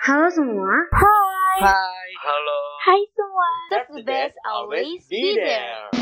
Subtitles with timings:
[0.00, 0.72] Halo semua.
[0.96, 1.60] Hai.
[1.60, 2.08] Hai.
[2.24, 2.60] Halo.
[2.88, 3.48] Hai semua.
[3.68, 5.92] That's the best always be there.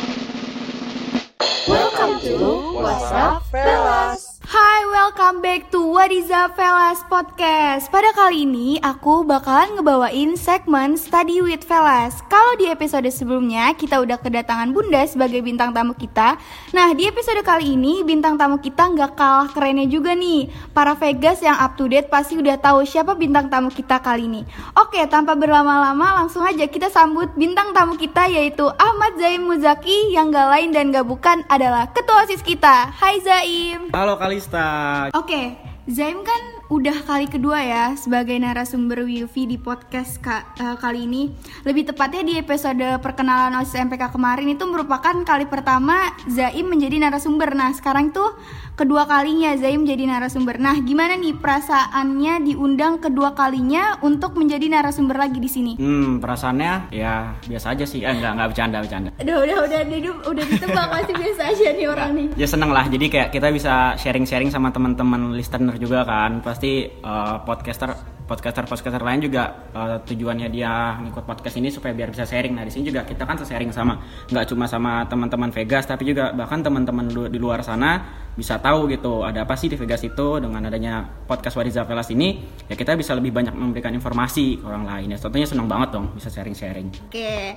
[1.66, 4.37] Welcome to What's Up Fellas.
[4.48, 7.92] Hai, welcome back to What is Up Fellas Podcast.
[7.92, 12.24] Pada kali ini aku bakalan ngebawain segmen Study with Fellas.
[12.32, 16.40] Kalau di episode sebelumnya kita udah kedatangan Bunda sebagai bintang tamu kita.
[16.72, 20.48] Nah di episode kali ini bintang tamu kita nggak kalah kerennya juga nih.
[20.72, 24.48] Para Vegas yang up to date pasti udah tahu siapa bintang tamu kita kali ini.
[24.80, 30.40] Oke, tanpa berlama-lama langsung aja kita sambut bintang tamu kita yaitu Ahmad Zaim Muzaki Yang
[30.40, 32.96] gak lain dan gak bukan adalah ketua OSIS kita.
[32.96, 33.92] Hai Zaim.
[33.92, 35.10] Halo Kalista.
[35.18, 35.58] Oke,
[35.90, 41.34] Zaim kan udah kali kedua ya sebagai narasumber Wifi di podcast ka- eh, kali ini.
[41.66, 47.50] Lebih tepatnya di episode perkenalan OSIS MPK kemarin itu merupakan kali pertama Zaim menjadi narasumber.
[47.50, 48.30] Nah, sekarang tuh
[48.78, 50.62] kedua kalinya Zaim jadi narasumber.
[50.62, 55.72] Nah, gimana nih perasaannya diundang kedua kalinya untuk menjadi narasumber lagi di sini?
[55.74, 58.06] Hmm, perasaannya ya biasa aja sih.
[58.06, 59.10] Eh, enggak, enggak bercanda, bercanda.
[59.18, 62.26] Udah, udah, udah, udah, udah ditebak pasti biasa aja nih orang nih.
[62.38, 62.86] Ya seneng lah.
[62.86, 66.38] Jadi kayak kita bisa sharing-sharing sama teman-teman listener juga kan.
[66.38, 72.12] Pasti eh, podcaster podcaster podcaster lain juga eh, tujuannya dia ngikut podcast ini supaya biar
[72.12, 72.52] bisa sharing.
[72.52, 73.96] Nah di sini juga kita kan sharing sama
[74.28, 78.04] nggak cuma sama teman-teman Vegas tapi juga bahkan teman-teman di luar sana
[78.36, 82.44] bisa tahu gitu ada apa sih di Vegas itu dengan adanya podcast Wadiza Velas ini.
[82.68, 85.16] Ya kita bisa lebih banyak memberikan informasi ke orang lain.
[85.16, 86.92] Ya tentunya senang banget dong bisa sharing-sharing.
[87.08, 87.56] Oke,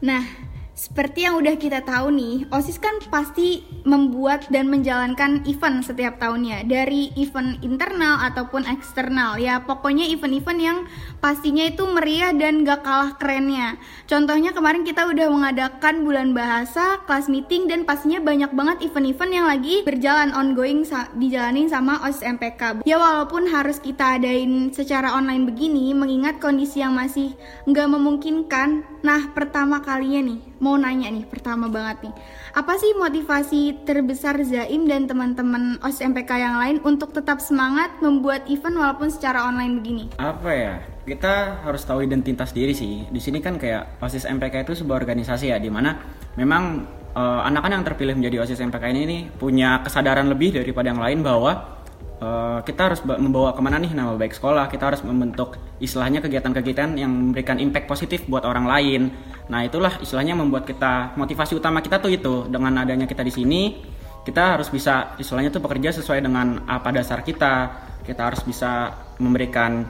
[0.00, 0.22] nah
[0.74, 6.66] seperti yang udah kita tahu nih, OSIS kan pasti membuat dan menjalankan event setiap tahunnya.
[6.66, 9.38] Dari event internal ataupun eksternal.
[9.38, 10.78] Ya pokoknya event-event yang
[11.22, 13.78] pastinya itu meriah dan gak kalah kerennya.
[14.10, 19.46] Contohnya kemarin kita udah mengadakan bulan bahasa, kelas meeting Dan pastinya banyak banget event-event yang
[19.46, 20.82] lagi berjalan ongoing
[21.16, 26.98] dijalanin sama OSIS MPK Ya walaupun harus kita adain secara online begini Mengingat kondisi yang
[26.98, 27.32] masih
[27.64, 28.82] nggak memungkinkan.
[29.06, 32.14] Nah pertama kalinya nih mau nanya nih pertama banget nih.
[32.56, 38.48] Apa sih motivasi terbesar Zaim dan teman-teman OSIS MPK yang lain untuk tetap semangat membuat
[38.48, 40.04] event walaupun secara online begini?
[40.16, 40.74] apa ya?
[41.04, 43.04] Kita harus tahu identitas diri sih.
[43.12, 46.00] Di sini kan kayak osis MPK itu sebuah organisasi ya di mana
[46.40, 51.04] memang eh, anak-anak yang terpilih menjadi osis MPK ini nih punya kesadaran lebih daripada yang
[51.04, 51.73] lain bahwa
[52.24, 54.72] eh, kita harus ba- membawa ke mana nih nama baik sekolah?
[54.72, 59.12] Kita harus membentuk istilahnya kegiatan-kegiatan yang memberikan impact positif buat orang lain.
[59.52, 62.48] Nah itulah istilahnya membuat kita motivasi utama kita tuh itu.
[62.48, 63.62] Dengan adanya kita di sini
[64.24, 67.84] kita harus bisa istilahnya tuh bekerja sesuai dengan apa dasar kita.
[68.08, 69.84] Kita harus bisa memberikan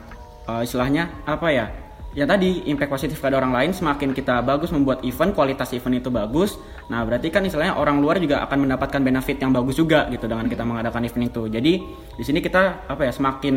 [0.51, 1.84] eh, istilahnya apa ya
[2.15, 6.07] ya tadi impact positif pada orang lain semakin kita bagus membuat event kualitas event itu
[6.07, 6.55] bagus
[6.87, 10.47] nah berarti kan istilahnya orang luar juga akan mendapatkan benefit yang bagus juga gitu dengan
[10.47, 11.43] kita mengadakan event itu.
[11.49, 11.73] Jadi
[12.15, 13.55] di sini kita apa ya semakin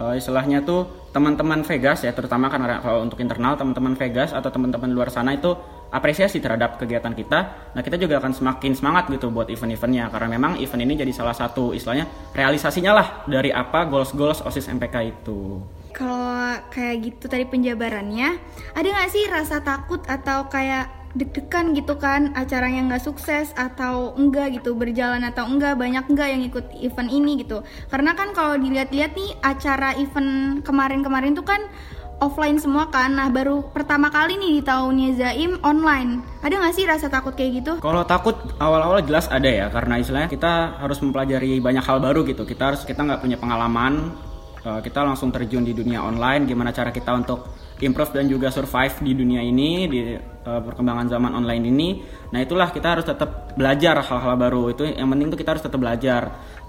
[0.00, 4.90] eh, istilahnya tuh teman-teman Vegas ya terutama karena kalau untuk internal teman-teman Vegas atau teman-teman
[4.90, 5.54] luar sana itu
[5.94, 7.70] apresiasi terhadap kegiatan kita.
[7.76, 11.36] Nah kita juga akan semakin semangat gitu buat event-eventnya karena memang event ini jadi salah
[11.36, 15.62] satu istilahnya realisasinya lah dari apa goals-goals OSIS MPK itu
[15.94, 18.36] Kalau kayak gitu tadi penjabarannya,
[18.74, 24.58] ada nggak sih rasa takut atau kayak deg-degan gitu kan acaranya nggak sukses atau enggak
[24.58, 27.62] gitu berjalan atau enggak banyak enggak yang ikut event ini gitu.
[27.86, 31.62] Karena kan kalau dilihat-lihat nih acara event kemarin-kemarin tuh kan
[32.18, 33.14] offline semua kan.
[33.14, 36.26] Nah baru pertama kali nih di tahunnya Zaim online.
[36.42, 37.72] Ada nggak sih rasa takut kayak gitu?
[37.78, 39.70] Kalau takut awal-awal jelas ada ya.
[39.70, 42.42] Karena istilahnya kita harus mempelajari banyak hal baru gitu.
[42.42, 44.10] Kita harus kita nggak punya pengalaman,
[44.64, 46.48] eh, kita langsung terjun di dunia online.
[46.48, 47.52] Gimana cara kita untuk
[47.84, 51.88] improve dan juga survive di dunia ini di eh, perkembangan zaman online ini.
[52.32, 54.88] Nah itulah kita harus tetap belajar hal-hal baru itu.
[54.88, 56.22] Yang penting tuh kita harus tetap belajar.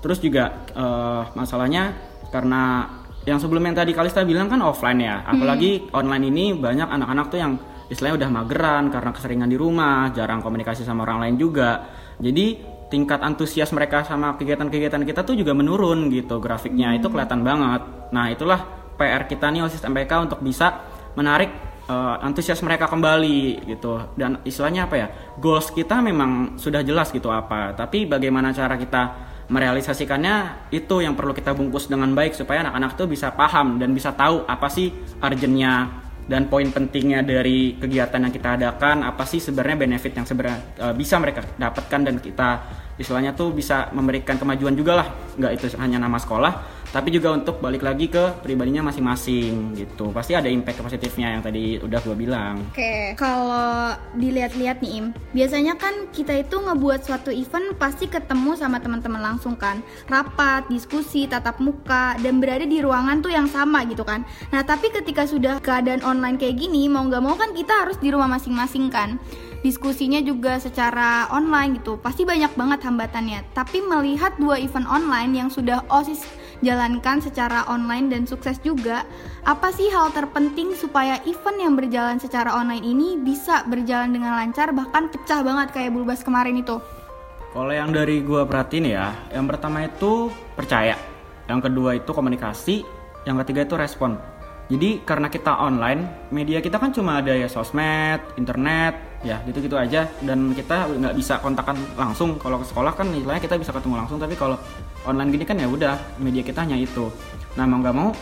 [0.03, 1.95] Terus juga eh, masalahnya
[2.29, 2.91] karena
[3.25, 5.25] yang sebelum yang tadi Kalista bilang kan offline ya.
[5.25, 7.53] Apalagi online ini banyak anak-anak tuh yang
[7.89, 11.85] istilahnya udah mageran karena keseringan di rumah, jarang komunikasi sama orang lain juga.
[12.22, 17.83] Jadi tingkat antusias mereka sama kegiatan-kegiatan kita tuh juga menurun gitu grafiknya itu kelihatan banget.
[18.16, 18.63] Nah itulah
[18.95, 20.79] PR kita nih OSIS MPK untuk bisa
[21.20, 21.52] menarik
[21.91, 27.28] eh, antusias mereka kembali gitu dan istilahnya apa ya goals kita memang sudah jelas gitu
[27.28, 29.03] apa tapi bagaimana cara kita
[29.52, 34.16] merealisasikannya itu yang perlu kita bungkus dengan baik supaya anak-anak tuh bisa paham dan bisa
[34.16, 34.90] tahu apa sih
[35.20, 40.59] urgentnya dan poin pentingnya dari kegiatan yang kita adakan apa sih sebenarnya benefit yang sebenarnya
[40.81, 42.49] eh, bisa mereka dapatkan dan kita
[42.96, 47.59] istilahnya tuh bisa memberikan kemajuan juga lah nggak itu hanya nama sekolah tapi juga untuk
[47.59, 52.64] balik lagi ke pribadinya masing-masing gitu pasti ada impact positifnya yang tadi udah gue bilang
[52.72, 55.06] Oke, kalau dilihat-lihat nih Im,
[55.36, 61.28] biasanya kan kita itu ngebuat suatu event pasti ketemu sama teman-teman langsung kan, rapat, diskusi,
[61.28, 64.24] tatap muka, dan berada di ruangan tuh yang sama gitu kan.
[64.56, 68.08] Nah tapi ketika sudah keadaan online kayak gini, mau nggak mau kan kita harus di
[68.08, 69.20] rumah masing-masing kan.
[69.66, 73.41] Diskusinya juga secara online gitu, pasti banyak banget hambatannya.
[73.58, 76.22] Tapi melihat dua event online yang sudah OSIS
[76.62, 79.09] jalankan secara online dan sukses juga,
[79.41, 84.70] apa sih hal terpenting supaya event yang berjalan secara online ini bisa berjalan dengan lancar
[84.70, 86.78] bahkan pecah banget kayak Bulbas kemarin itu?
[87.50, 90.94] Kalau yang dari gua perhatiin ya, yang pertama itu percaya,
[91.50, 92.85] yang kedua itu komunikasi,
[93.26, 94.22] yang ketiga itu respon.
[94.66, 100.05] Jadi karena kita online, media kita kan cuma ada ya sosmed, internet, ya gitu-gitu aja,
[100.22, 102.37] dan kita nggak bisa kontakkan langsung.
[102.37, 104.55] Kalau ke sekolah kan istilahnya kita bisa ketemu langsung, tapi kalau
[105.09, 107.09] online gini kan ya udah media kita hanya itu.
[107.57, 108.13] Nah mau nggak mau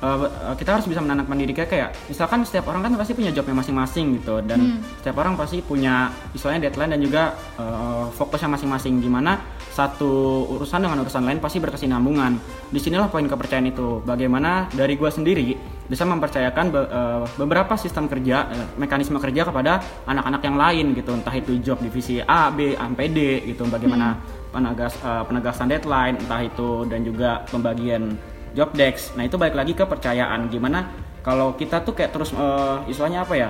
[0.00, 3.56] uh, kita harus bisa menanamkan diri kita kayak misalkan setiap orang kan pasti punya jobnya
[3.60, 5.00] masing-masing gitu dan hmm.
[5.00, 7.22] setiap orang pasti punya istilahnya deadline dan juga
[7.60, 12.36] uh, fokusnya masing-masing gimana satu urusan dengan urusan lain pasti berkesinambungan
[12.74, 15.54] di sinilah poin kepercayaan itu bagaimana dari gue sendiri
[15.86, 21.14] bisa mempercayakan be uh, beberapa sistem kerja uh, mekanisme kerja kepada anak-anak yang lain gitu
[21.14, 24.54] entah itu job divisi A B sampai D gitu bagaimana hmm.
[24.54, 28.18] penegas uh, penegasan deadline entah itu dan juga pembagian
[28.56, 29.14] job desk.
[29.16, 30.50] Nah itu balik lagi ke percayaan.
[30.50, 33.48] Gimana kalau kita tuh kayak terus uh, istilahnya apa ya?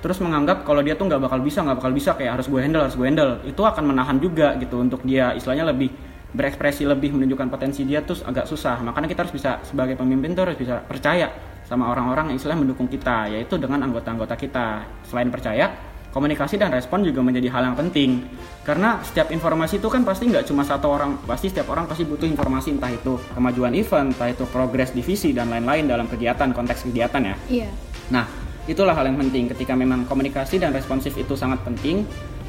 [0.00, 2.82] Terus menganggap kalau dia tuh nggak bakal bisa nggak bakal bisa kayak harus gue handle
[2.82, 3.32] harus gue handle.
[3.44, 5.92] Itu akan menahan juga gitu untuk dia istilahnya lebih
[6.30, 8.80] berekspresi lebih menunjukkan potensi dia tuh agak susah.
[8.80, 11.28] Makanya kita harus bisa sebagai pemimpin tuh harus bisa percaya
[11.66, 14.86] sama orang-orang yang istilahnya mendukung kita yaitu dengan anggota-anggota kita.
[15.04, 18.26] Selain percaya komunikasi dan respon juga menjadi hal yang penting.
[18.66, 22.26] Karena setiap informasi itu kan pasti nggak cuma satu orang pasti setiap orang pasti butuh
[22.26, 27.22] informasi entah itu kemajuan event entah itu progres divisi dan lain-lain dalam kegiatan konteks kegiatan
[27.22, 27.36] ya.
[27.48, 27.70] Iya.
[28.12, 28.26] Nah
[28.68, 32.04] itulah hal yang penting ketika memang komunikasi dan responsif itu sangat penting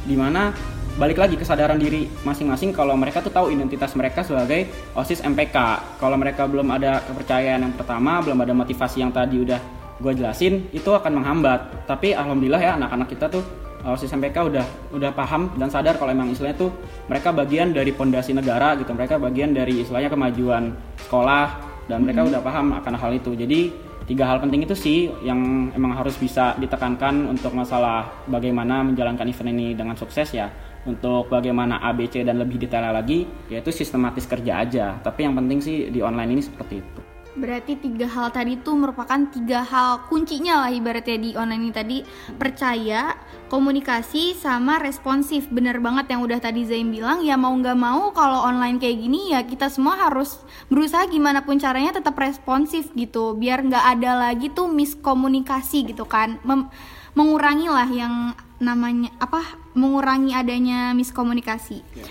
[0.06, 0.52] di mana
[1.00, 5.56] balik lagi kesadaran diri masing-masing kalau mereka tuh tahu identitas mereka sebagai OSIS MPK
[6.04, 10.68] kalau mereka belum ada kepercayaan yang pertama belum ada motivasi yang tadi udah gue jelasin
[10.74, 11.86] itu akan menghambat.
[11.86, 13.46] Tapi alhamdulillah ya anak-anak kita tuh
[13.82, 16.72] OSIS MPK udah udah paham dan sadar kalau emang istilahnya tuh
[17.10, 18.94] mereka bagian dari pondasi negara gitu.
[18.94, 20.74] Mereka bagian dari istilahnya kemajuan
[21.06, 21.46] sekolah
[21.90, 22.34] dan mereka mm-hmm.
[22.38, 23.34] udah paham akan hal itu.
[23.34, 23.74] Jadi
[24.06, 29.50] tiga hal penting itu sih yang emang harus bisa ditekankan untuk masalah bagaimana menjalankan event
[29.54, 30.50] ini dengan sukses ya.
[30.82, 34.86] Untuk bagaimana ABC dan lebih detail lagi yaitu sistematis kerja aja.
[35.02, 37.01] Tapi yang penting sih di online ini seperti itu
[37.32, 41.98] Berarti tiga hal tadi itu merupakan tiga hal kuncinya lah ibaratnya di online ini tadi
[42.36, 43.16] percaya,
[43.48, 45.48] komunikasi, sama responsif.
[45.48, 49.32] Bener banget yang udah tadi Zain bilang ya mau nggak mau kalau online kayak gini
[49.32, 54.52] ya kita semua harus berusaha gimana pun caranya tetap responsif gitu biar nggak ada lagi
[54.52, 56.36] tuh miskomunikasi gitu kan.
[56.44, 56.68] Mem
[57.16, 59.44] mengurangi lah yang namanya apa
[59.76, 61.84] mengurangi adanya miskomunikasi.
[61.96, 62.08] Ya,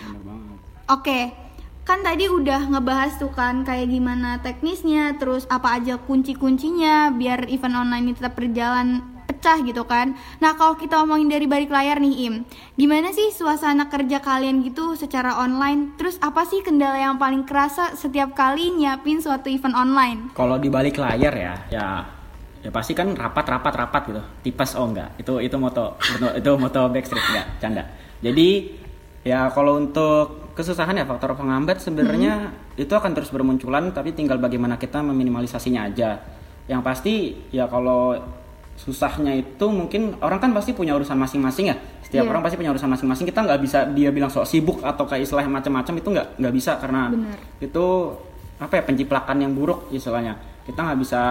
[0.91, 1.40] Oke, okay
[1.91, 7.75] kan tadi udah ngebahas tuh kan kayak gimana teknisnya terus apa aja kunci-kuncinya biar event
[7.75, 10.15] online ini tetap berjalan pecah gitu kan.
[10.39, 12.47] Nah kalau kita omongin dari balik layar nih Im
[12.79, 15.99] gimana sih suasana kerja kalian gitu secara online?
[15.99, 20.31] Terus apa sih kendala yang paling kerasa setiap kali nyiapin suatu event online?
[20.39, 21.87] Kalau di balik layar ya ya
[22.63, 24.23] ya pasti kan rapat rapat rapat gitu.
[24.47, 25.19] Tipes oh enggak.
[25.19, 25.99] Itu itu moto
[26.39, 27.83] itu moto backstreet enggak canda.
[28.23, 28.79] Jadi
[29.27, 32.85] ya kalau untuk kesusahan ya faktor penghambat sebenarnya hmm.
[32.85, 36.21] itu akan terus bermunculan tapi tinggal bagaimana kita meminimalisasinya aja.
[36.69, 37.15] Yang pasti
[37.49, 38.21] ya kalau
[38.77, 41.77] susahnya itu mungkin orang kan pasti punya urusan masing-masing ya.
[42.05, 42.33] Setiap yeah.
[42.33, 43.25] orang pasti punya urusan masing-masing.
[43.29, 46.73] Kita nggak bisa dia bilang sok sibuk atau kayak istilah macam-macam itu nggak nggak bisa
[46.77, 47.37] karena Bener.
[47.61, 47.85] itu
[48.61, 50.37] apa ya penciplakan yang buruk istilahnya.
[50.69, 51.23] Kita nggak bisa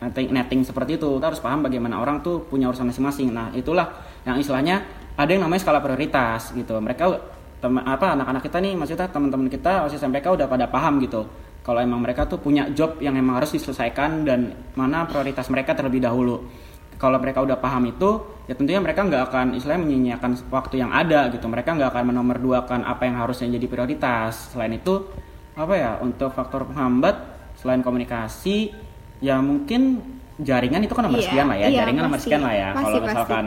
[0.00, 1.08] netting, netting seperti itu.
[1.20, 3.32] Kita harus paham bagaimana orang tuh punya urusan masing-masing.
[3.32, 3.92] Nah itulah
[4.24, 4.84] yang istilahnya
[5.16, 6.76] ada yang namanya skala prioritas gitu.
[6.76, 7.35] Mereka
[7.66, 11.26] teman apa anak-anak kita nih maksudnya teman-teman kita OSIS MPK udah pada paham gitu.
[11.66, 15.98] Kalau emang mereka tuh punya job yang emang harus diselesaikan dan mana prioritas mereka terlebih
[15.98, 16.46] dahulu.
[16.94, 21.26] Kalau mereka udah paham itu ya tentunya mereka nggak akan istilahnya menyia-nyiakan waktu yang ada
[21.34, 21.50] gitu.
[21.50, 24.54] Mereka nggak akan menomorduakan apa yang harusnya jadi prioritas.
[24.54, 25.10] Selain itu
[25.58, 27.18] apa ya untuk faktor penghambat
[27.58, 28.70] selain komunikasi
[29.18, 30.06] ya mungkin
[30.38, 31.66] jaringan itu kan nomor iya, sekian lah ya.
[31.66, 32.68] iya, jaringan nomor sekian lah ya.
[32.78, 33.46] Kalau misalkan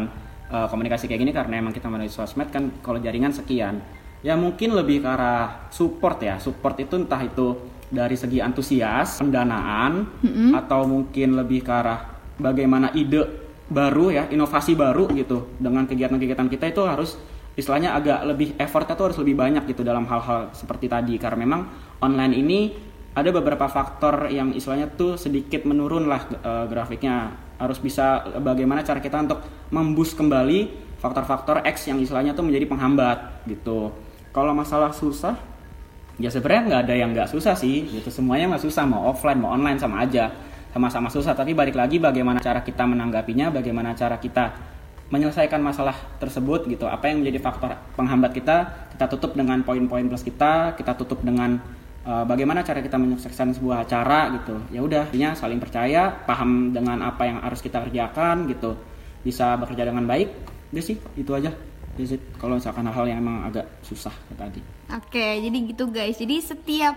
[0.52, 3.80] uh, komunikasi kayak gini karena emang kita menulis sosmed kan kalau jaringan sekian
[4.20, 6.36] ya mungkin lebih ke arah support ya.
[6.40, 7.56] Support itu entah itu
[7.90, 10.50] dari segi antusias pendanaan mm-hmm.
[10.54, 12.00] atau mungkin lebih ke arah
[12.38, 13.26] bagaimana ide
[13.70, 15.56] baru ya inovasi baru gitu.
[15.58, 17.16] Dengan kegiatan-kegiatan kita itu harus
[17.56, 21.16] istilahnya agak lebih effortnya tuh harus lebih banyak gitu dalam hal-hal seperti tadi.
[21.18, 21.62] Karena memang
[22.04, 22.60] online ini
[23.16, 27.48] ada beberapa faktor yang istilahnya tuh sedikit menurun lah uh, grafiknya.
[27.60, 29.44] Harus bisa bagaimana cara kita untuk
[29.76, 33.92] membus kembali faktor-faktor X yang istilahnya tuh menjadi penghambat gitu
[34.30, 35.38] kalau masalah susah
[36.20, 38.12] ya sebenarnya nggak ada yang nggak susah sih gitu.
[38.12, 40.30] Semuanya mah susah mau offline mau online sama aja.
[40.70, 44.54] Sama-sama susah tapi balik lagi bagaimana cara kita menanggapinya bagaimana cara kita
[45.10, 46.86] menyelesaikan masalah tersebut gitu.
[46.86, 48.58] Apa yang menjadi faktor penghambat kita
[48.94, 51.58] kita tutup dengan poin-poin plus kita kita tutup dengan
[52.06, 54.62] uh, bagaimana cara kita menyukseskan sebuah acara gitu.
[54.70, 58.78] Ya udah artinya saling percaya paham dengan apa yang harus kita kerjakan gitu.
[59.26, 60.30] Bisa bekerja dengan baik
[60.70, 61.50] udah sih itu aja
[62.00, 64.64] visit kalau misalkan hal-hal yang emang agak susah tadi.
[64.96, 66.16] Oke jadi gitu guys.
[66.16, 66.96] Jadi setiap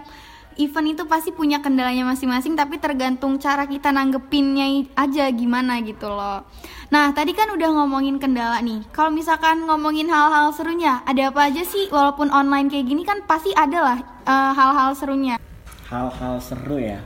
[0.54, 6.46] event itu pasti punya kendalanya masing-masing tapi tergantung cara kita nanggepinnya aja gimana gitu loh.
[6.94, 8.86] Nah tadi kan udah ngomongin kendala nih.
[8.94, 11.90] Kalau misalkan ngomongin hal-hal serunya ada apa aja sih?
[11.90, 15.42] Walaupun online kayak gini kan pasti ada lah uh, hal-hal serunya.
[15.90, 17.02] Hal-hal seru ya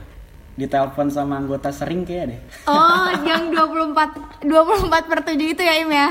[0.57, 2.39] ditelepon sama anggota sering kayak deh.
[2.65, 6.09] Oh, yang 24 24 per 7 itu ya Im ya?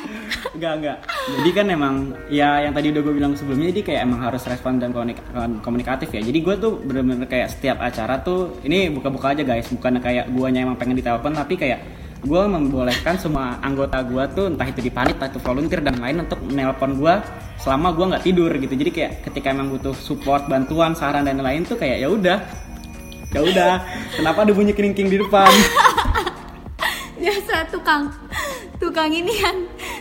[0.55, 0.99] enggak, enggak.
[1.43, 1.95] Jadi kan emang
[2.31, 4.95] ya yang tadi udah gue bilang sebelumnya jadi kayak emang harus respon dan
[5.61, 6.23] komunikatif ya.
[6.23, 10.62] Jadi gue tuh bener-bener kayak setiap acara tuh ini buka-buka aja guys, bukan kayak guanya
[10.62, 11.83] emang pengen ditelepon tapi kayak
[12.26, 16.41] gue membolehkan semua anggota gue tuh entah itu di panit atau volunteer dan lain untuk
[16.43, 17.15] menelpon gue
[17.61, 21.62] selama gue nggak tidur gitu jadi kayak ketika emang butuh support bantuan saran dan lain
[21.62, 22.38] tuh kayak ya udah
[23.37, 23.73] ya udah
[24.16, 25.52] kenapa ada bunyi keringking di depan?
[27.21, 28.09] Biasa tukang
[28.81, 29.57] tukang ini kan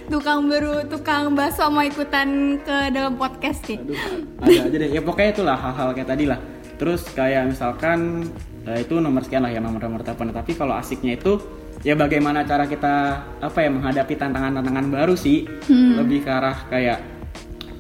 [0.08, 4.00] tukang baru tukang bakso mau ikutan ke dalam podcast nih Aduh,
[4.40, 4.90] ada aja deh.
[4.92, 6.40] Ya pokoknya itulah hal-hal kayak tadi lah.
[6.76, 8.28] Terus kayak misalkan
[8.68, 11.38] ya itu nomor sekian lah ya nomor-nomor telepon tapi kalau asiknya itu
[11.86, 15.46] ya bagaimana cara kita apa ya menghadapi tantangan-tantangan baru sih?
[15.70, 16.02] Hmm.
[16.02, 17.15] lebih ke arah kayak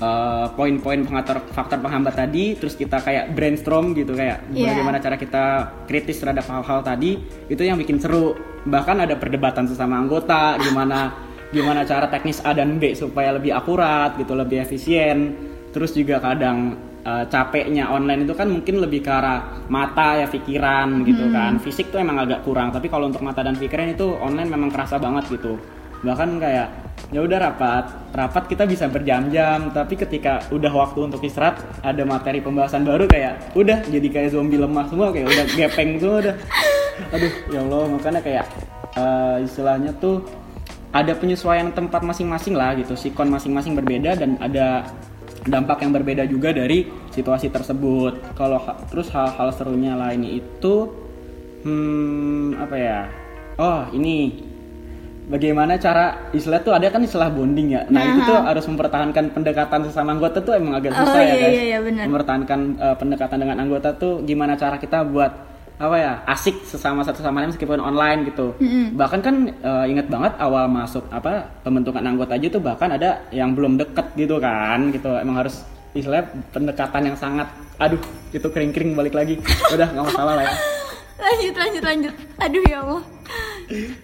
[0.02, 4.74] uh, poin-poin pengatur faktor penghambat tadi terus kita kayak brainstorm gitu kayak yeah.
[4.74, 5.44] bagaimana cara kita
[5.88, 8.36] kritis terhadap hal-hal tadi itu yang bikin seru
[8.66, 11.14] bahkan ada perdebatan sesama anggota gimana
[11.56, 15.38] gimana cara teknis A dan B supaya lebih akurat gitu lebih efisien
[15.72, 16.76] terus juga kadang
[17.06, 21.34] uh, capeknya online itu kan mungkin lebih ke arah mata ya pikiran gitu hmm.
[21.36, 24.74] kan fisik tuh emang agak kurang tapi kalau untuk mata dan pikiran itu online memang
[24.74, 25.56] kerasa banget gitu
[26.04, 27.86] bahkan kayak ya udah rapat.
[28.16, 33.56] Rapat kita bisa berjam-jam tapi ketika udah waktu untuk istirahat ada materi pembahasan baru kayak
[33.56, 36.36] udah jadi kayak zombie lemah semua kayak udah gepeng semua udah.
[37.12, 38.46] Aduh ya allah makanya kayak
[38.96, 40.24] uh, istilahnya tuh
[40.96, 42.96] ada penyesuaian tempat masing-masing lah gitu.
[42.96, 44.88] Sikon masing-masing berbeda dan ada
[45.46, 48.34] dampak yang berbeda juga dari situasi tersebut.
[48.40, 50.88] Kalau terus hal-hal serunya lain itu
[51.68, 53.00] hmm apa ya?
[53.60, 54.40] Oh ini
[55.26, 57.82] bagaimana cara istilah tuh ada kan istilah bonding ya.
[57.90, 61.26] Nah, nah itu tuh harus mempertahankan pendekatan sesama anggota tuh emang agak susah oh, ya
[61.26, 61.54] iya, guys.
[61.54, 62.04] Iya, iya, bener.
[62.10, 65.32] Mempertahankan uh, pendekatan dengan anggota tuh gimana cara kita buat
[65.76, 68.56] apa ya asik sesama satu sama lain meskipun online gitu.
[68.62, 68.86] Mm-hmm.
[68.96, 73.52] Bahkan kan uh, ingat banget awal masuk apa pembentukan anggota aja tuh bahkan ada yang
[73.52, 75.12] belum deket gitu kan gitu.
[75.20, 76.24] Emang harus istilah
[76.56, 78.00] pendekatan yang sangat aduh
[78.32, 79.36] itu kering-kering balik lagi.
[79.74, 80.56] Udah nggak masalah lah ya.
[81.26, 82.14] Lanjut lanjut lanjut.
[82.40, 83.15] Aduh ya Allah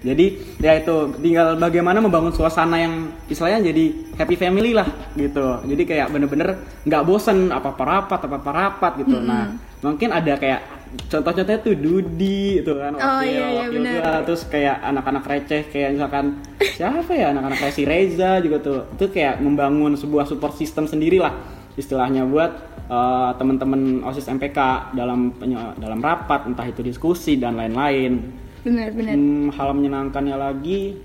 [0.08, 0.26] jadi
[0.58, 3.86] ya itu tinggal bagaimana membangun suasana yang istilahnya jadi
[4.18, 5.62] happy family lah gitu.
[5.66, 9.18] Jadi kayak bener-bener nggak bosen apa apa rapat apa apa rapat gitu.
[9.18, 9.30] -hmm.
[9.30, 9.46] nah
[9.82, 10.62] mungkin ada kayak
[11.10, 16.38] contoh-contohnya tuh Dudi itu kan oh, iya, iya, juga terus kayak anak-anak receh kayak misalkan
[16.78, 18.80] siapa ya anak-anak kayak si Reza juga tuh.
[18.98, 21.34] Itu kayak membangun sebuah support system sendiri lah
[21.80, 22.52] istilahnya buat
[22.92, 25.32] uh, teman-teman osis MPK dalam
[25.80, 30.98] dalam rapat entah itu diskusi dan lain-lain benar benar hmm, hal menyenangkannya lagi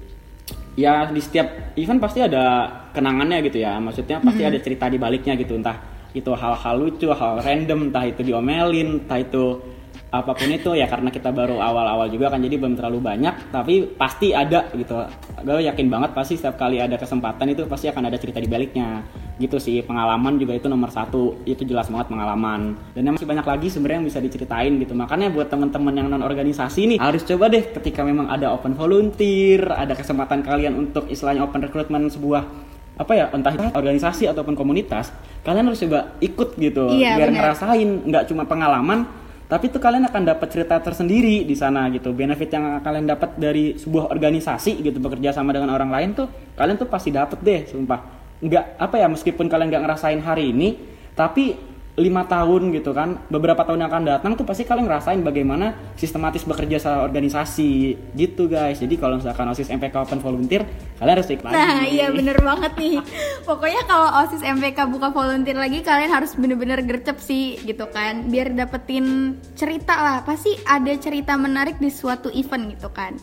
[0.77, 3.81] ya di setiap event pasti ada kenangannya gitu ya.
[3.81, 4.57] Maksudnya pasti mm -hmm.
[4.57, 5.57] ada cerita di baliknya gitu.
[5.57, 5.77] Entah
[6.13, 9.61] itu hal-hal lucu hal random entah itu diomelin entah itu
[10.07, 13.85] apa pun itu ya karena kita baru awal-awal juga kan jadi belum terlalu banyak tapi
[13.99, 15.03] pasti ada gitu.
[15.43, 19.03] Gue yakin banget pasti setiap kali ada kesempatan itu pasti akan ada cerita di baliknya.
[19.37, 21.45] Gitu sih pengalaman juga itu nomor satu.
[21.45, 22.75] Itu jelas banget pengalaman.
[22.97, 24.97] Dan yang masih banyak lagi sebenarnya yang bisa diceritain gitu.
[24.97, 29.69] Makanya buat teman-teman yang non organisasi nih harus coba deh ketika memang ada open volunteer
[29.69, 35.13] ada kesempatan kalian untuk istilahnya open recruitment sebuah apa ya entah itu organisasi ataupun komunitas
[35.45, 36.97] kalian harus coba ikut gitu.
[36.97, 37.39] Iya, biar bener.
[37.45, 39.05] ngerasain nggak cuma pengalaman
[39.47, 42.11] tapi itu kalian akan dapat cerita tersendiri di sana gitu.
[42.11, 46.27] Benefit yang kalian dapat dari sebuah organisasi gitu bekerja sama dengan orang lain tuh
[46.59, 48.01] kalian tuh pasti dapat deh sumpah.
[48.43, 50.75] Nggak apa ya meskipun kalian nggak ngerasain hari ini
[51.15, 51.55] tapi
[51.97, 56.45] lima tahun gitu kan beberapa tahun yang akan datang tuh pasti kalian ngerasain bagaimana sistematis
[56.45, 60.69] bekerja secara organisasi gitu guys jadi kalau misalkan osis MPK Open Volunteer
[61.01, 63.01] kalian harus ikut Nah, iya bener banget nih.
[63.49, 68.29] Pokoknya kalau OSIS MPK buka volunteer lagi, kalian harus bener-bener gercep sih, gitu kan.
[68.29, 70.17] Biar dapetin cerita lah.
[70.21, 73.17] Pasti ada cerita menarik di suatu event gitu kan.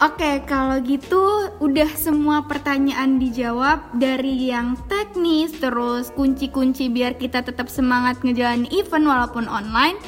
[0.00, 7.68] Oke, kalau gitu udah semua pertanyaan dijawab dari yang teknis, terus kunci-kunci biar kita tetap
[7.68, 10.00] semangat ngejalanin event walaupun online.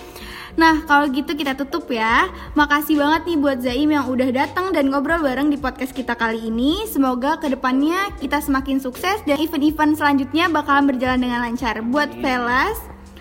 [0.55, 2.31] Nah, kalau gitu kita tutup ya.
[2.55, 6.47] Makasih banget nih buat Zaim yang udah datang dan ngobrol bareng di podcast kita kali
[6.47, 6.87] ini.
[6.87, 11.83] Semoga ke depannya kita semakin sukses dan event-event selanjutnya bakalan berjalan dengan lancar.
[11.83, 12.79] Buat Velas,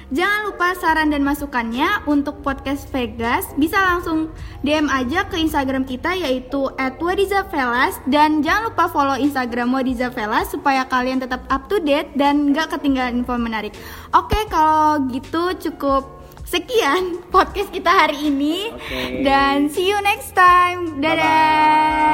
[0.09, 4.33] jangan lupa saran dan masukannya untuk podcast Vegas bisa langsung
[4.65, 6.67] DM aja ke Instagram kita yaitu
[6.99, 12.73] @wadizavelas dan jangan lupa follow Instagram Wadizavelas supaya kalian tetap up to date dan nggak
[12.75, 13.71] ketinggalan info menarik.
[14.11, 19.25] Oke, kalau gitu cukup sekian podcast kita hari ini Oke.
[19.25, 21.01] dan see you next time.
[21.01, 21.21] Dadah.
[21.23, 22.13] Bye-bye.